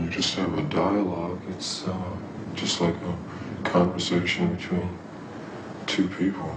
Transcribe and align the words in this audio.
you 0.00 0.08
just 0.10 0.34
have 0.36 0.58
a 0.58 0.62
dialogue, 0.62 1.42
it's 1.48 1.86
uh, 1.86 2.16
just 2.54 2.80
like 2.80 2.96
a 3.02 3.16
conversation 3.64 4.54
between 4.54 4.98
two 5.86 6.08
people. 6.08 6.56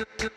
do 0.00 0.06
do 0.16 0.29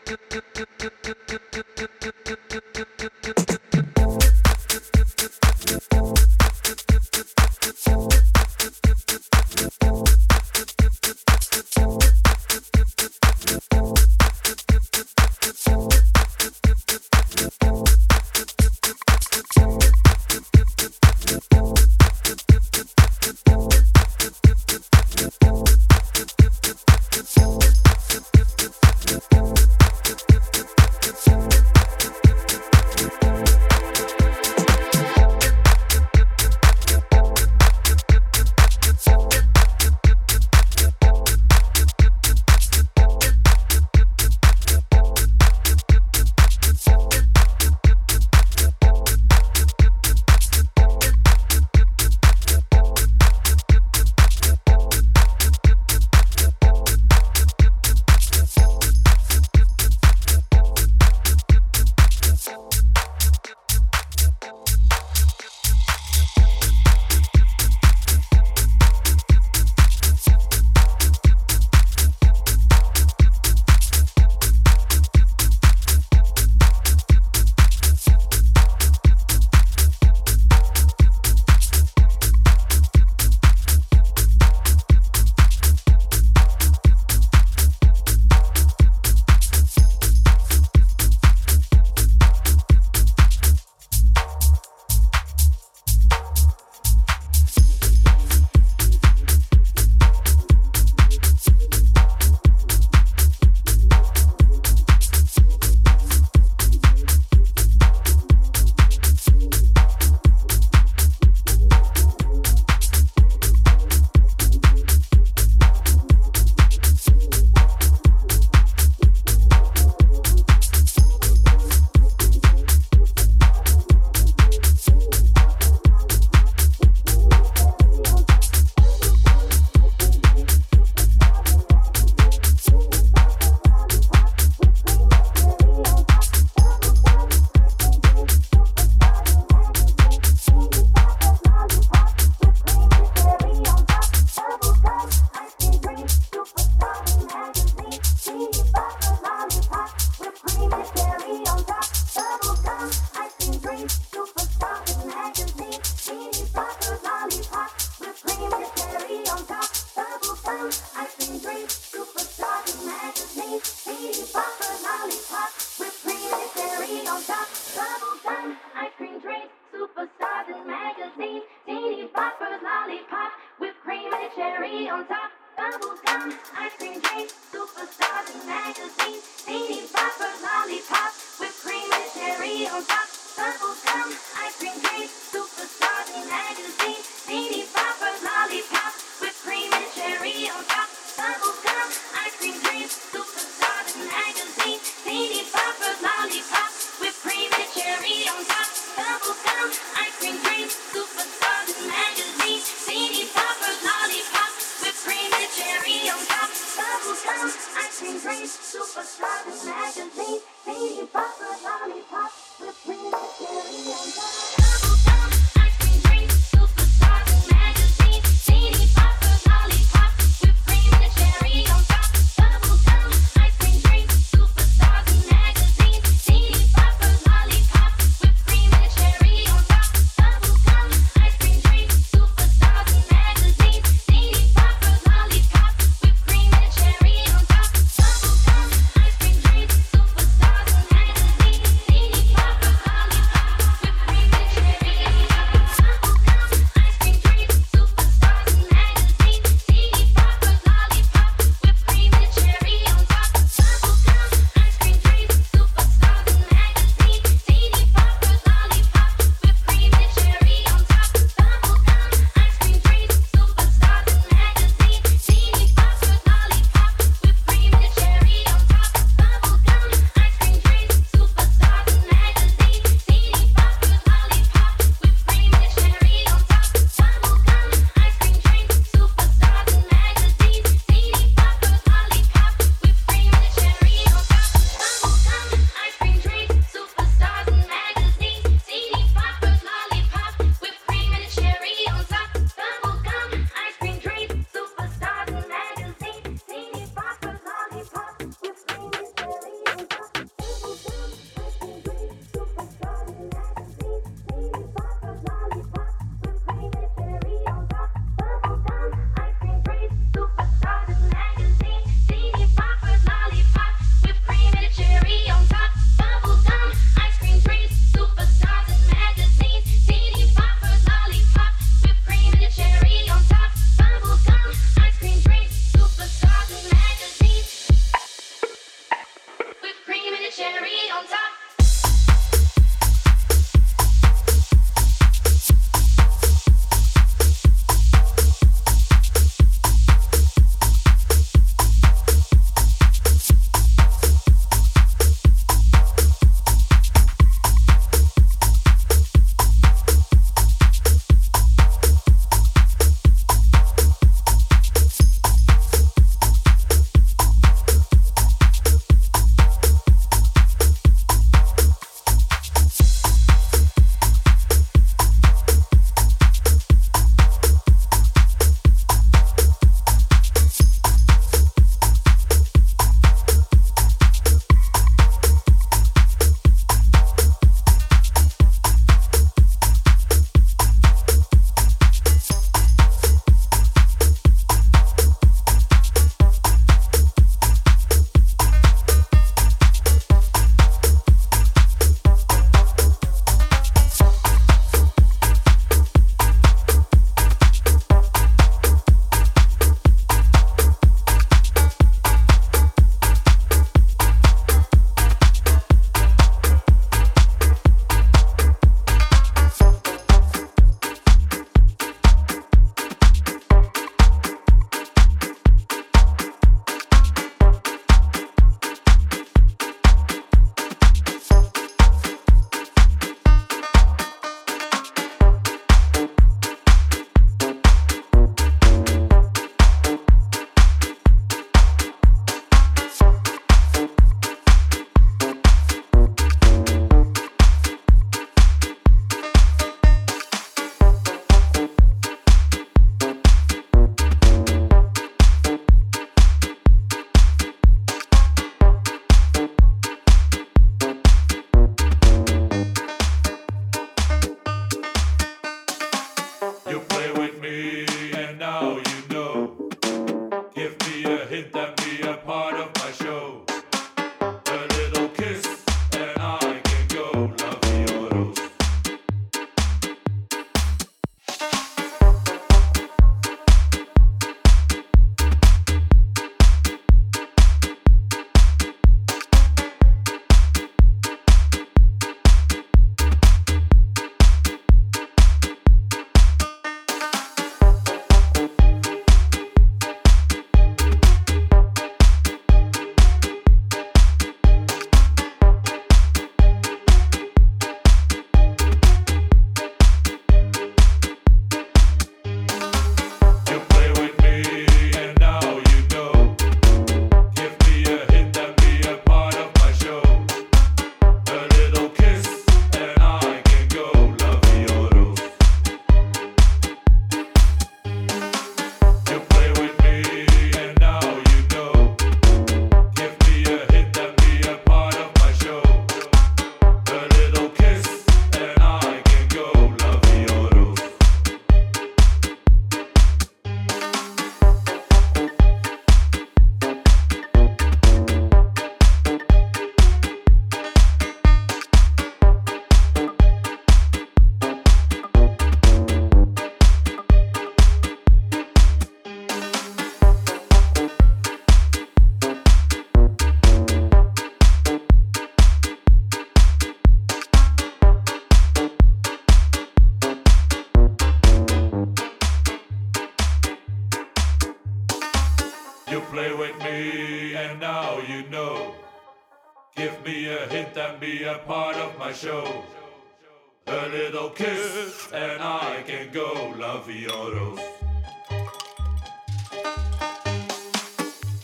part 462.44 462.56
of 462.60 462.76
my 462.76 462.92
show. 462.92 463.33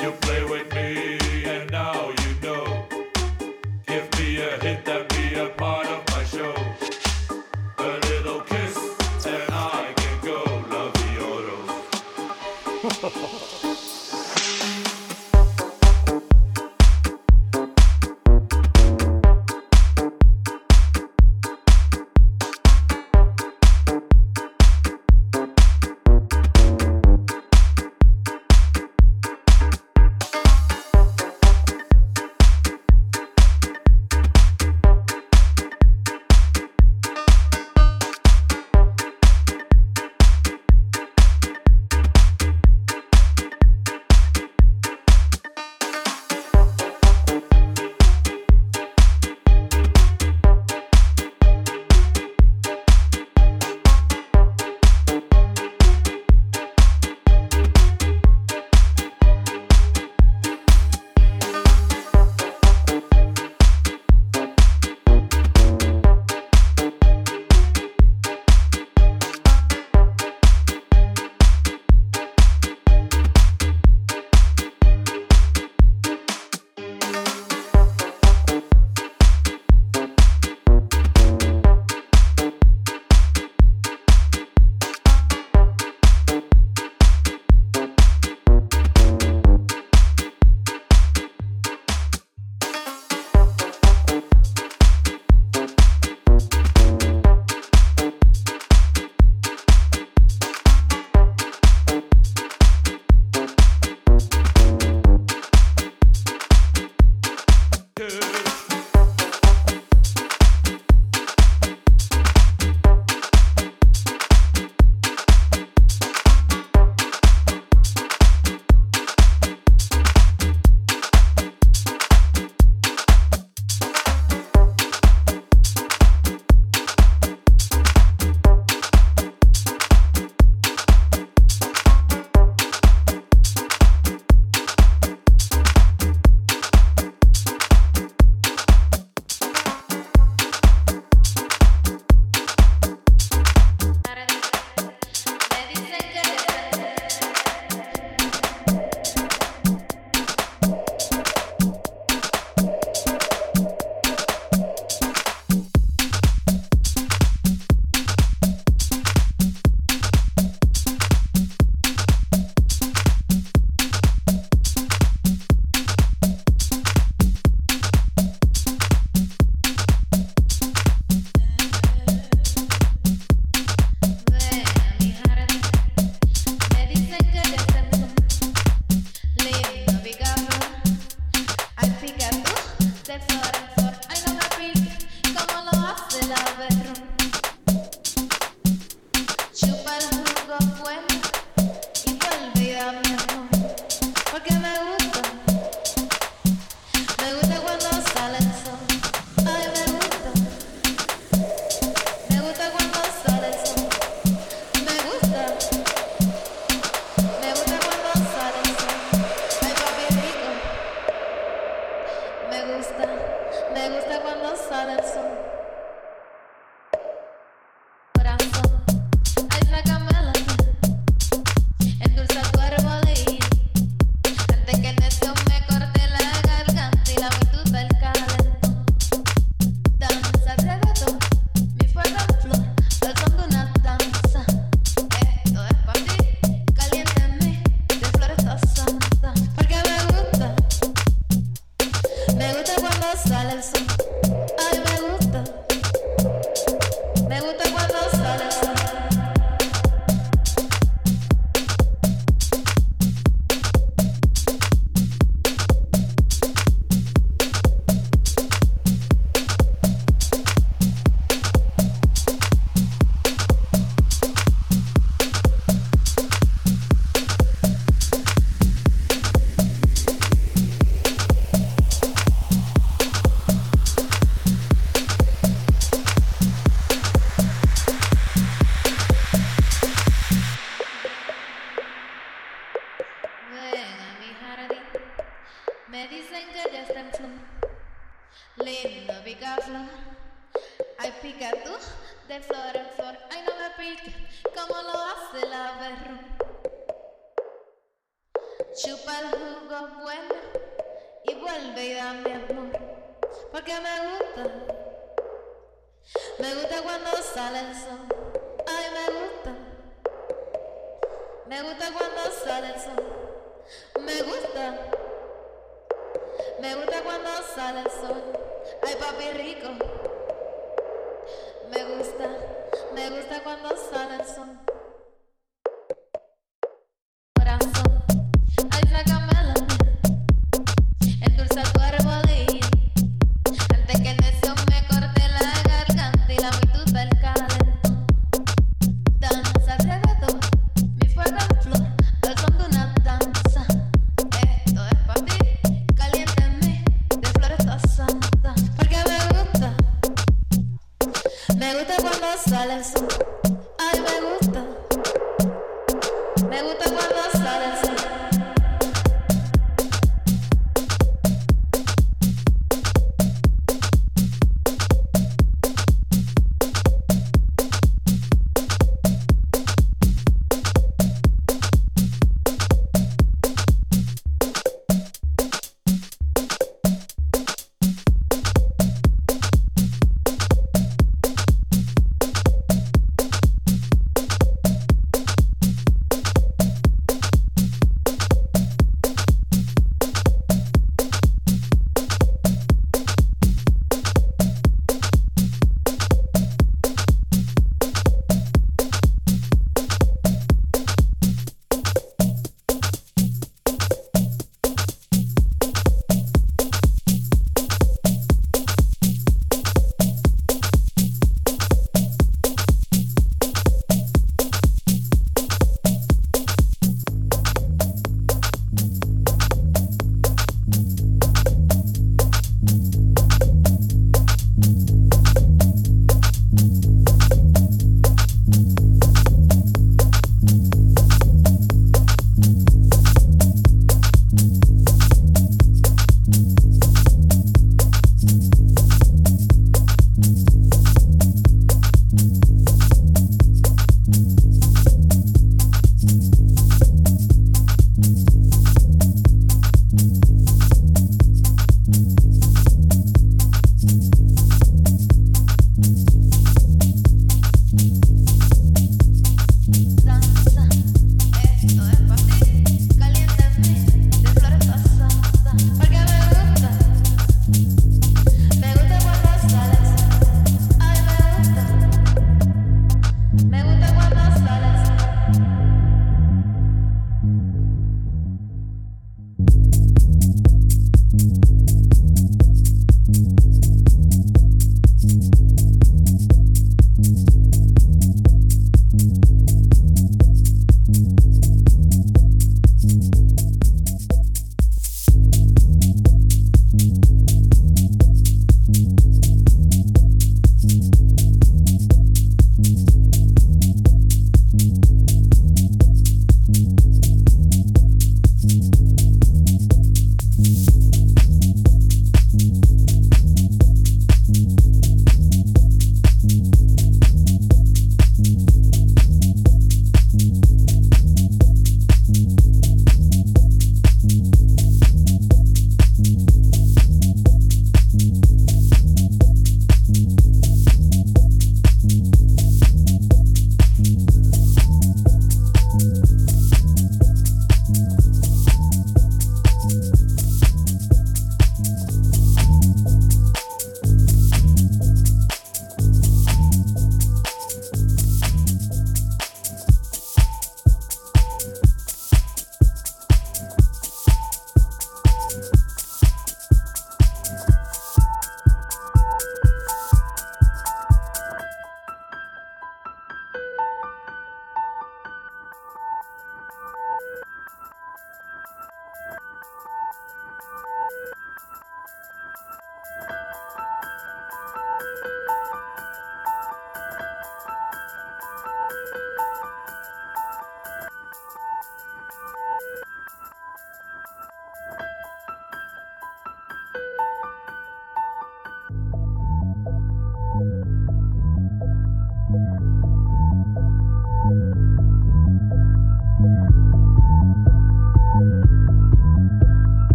You 0.00 0.12
play 0.20 0.44
with 0.44 0.72
me, 0.72 1.44
and 1.44 1.70
now 1.72 2.10
you 2.10 2.34
know. 2.40 2.86
Give 3.86 4.18
me 4.18 4.36
a 4.36 4.58
hit. 4.62 4.93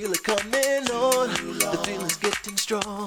feel 0.00 0.12
it 0.12 0.22
coming 0.22 0.90
on. 0.92 1.28
The 1.58 1.78
feeling's 1.84 2.16
getting 2.16 2.56
strong. 2.56 3.06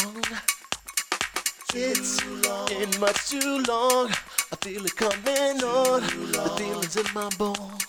It's 1.74 2.22
been 2.70 3.00
much 3.00 3.30
too 3.30 3.64
long. 3.68 4.12
I 4.52 4.56
feel 4.62 4.86
it 4.86 4.96
coming 4.96 5.64
on. 5.64 6.02
The 6.02 6.54
feeling's 6.56 6.96
in 6.96 7.06
my 7.16 7.30
bones. 7.40 7.84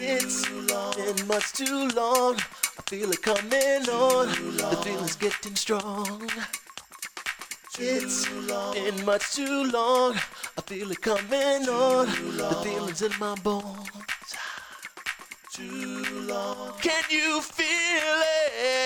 It's 0.00 0.48
been 0.96 1.28
much 1.28 1.52
too 1.52 1.88
long. 1.94 2.38
I 2.78 2.82
feel 2.90 3.12
it 3.12 3.22
coming 3.22 3.88
on. 3.88 4.26
The 4.56 4.80
feeling's 4.82 5.14
getting 5.14 5.54
strong. 5.54 6.28
It's 7.78 8.28
been 8.74 9.04
much 9.04 9.34
too 9.36 9.70
long. 9.70 10.16
I 10.56 10.60
feel 10.62 10.90
it 10.90 11.00
coming 11.00 11.68
on. 11.68 12.06
The 12.36 12.60
feeling's 12.64 13.02
in 13.02 13.12
my 13.20 13.36
bones. 13.36 13.88
Too 15.52 16.07
long. 16.28 16.72
Can 16.80 17.02
you 17.10 17.40
feel 17.40 18.22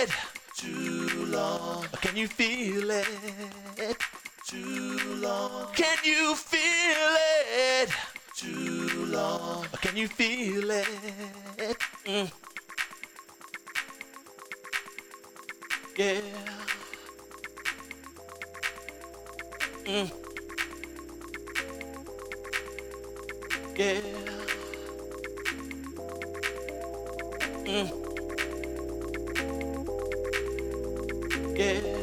it? 0.00 0.10
Too 0.56 1.26
long. 1.26 1.86
Can 2.00 2.16
you 2.16 2.28
feel 2.28 2.90
it? 2.90 3.96
Too 4.46 4.98
long. 5.20 5.72
Can 5.74 5.98
you 6.04 6.34
feel 6.36 7.16
it? 7.82 7.90
Too 8.36 9.06
long. 9.06 9.66
Can 9.80 9.96
you 9.96 10.08
feel 10.08 10.70
it? 10.70 10.88
Mm. 12.06 12.30
Yeah. 15.96 16.20
Mm. 19.84 20.10
Yeah. 23.76 24.41
Mm. 27.64 27.88
Yeah. 31.56 32.01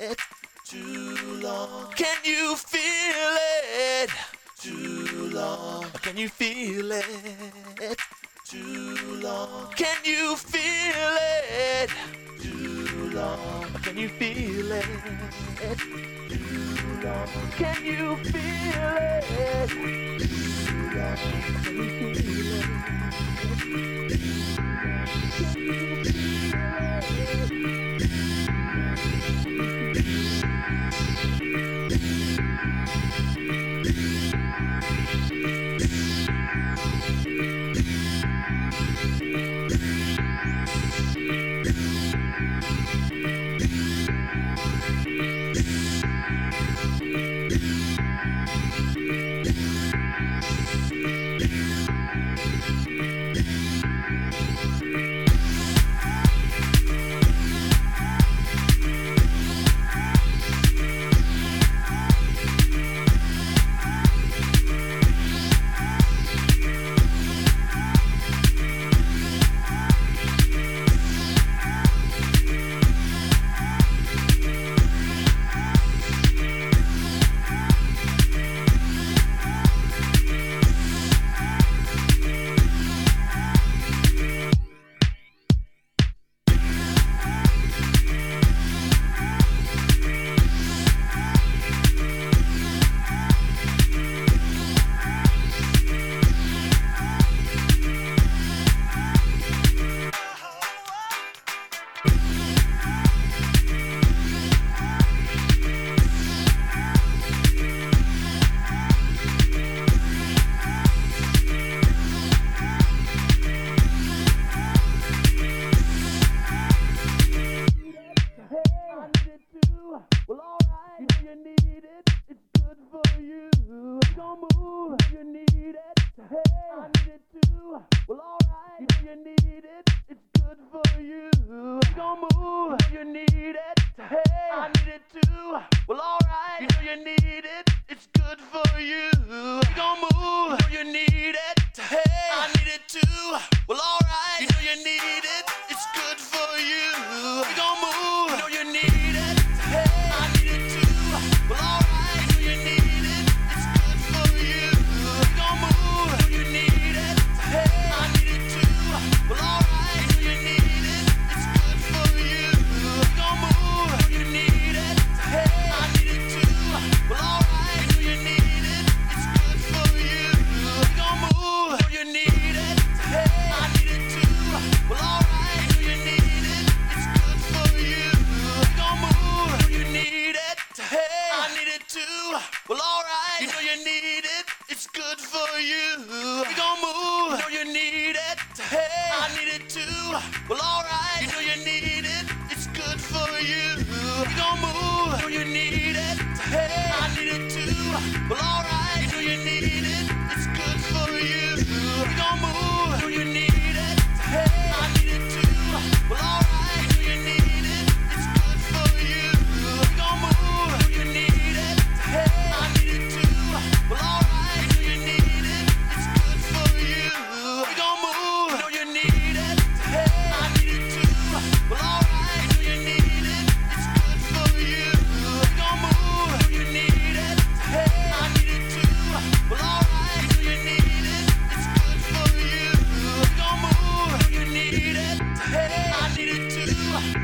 it? 0.00 0.18
Too 0.64 1.40
long. 1.40 1.92
Can 1.96 2.16
you 2.24 2.56
feel 2.56 3.36
it? 4.02 4.10
Too 4.60 5.30
long. 5.32 5.84
Can 6.02 6.16
you 6.16 6.28
feel 6.28 6.92
it? 6.92 7.04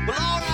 Well, 0.03 0.44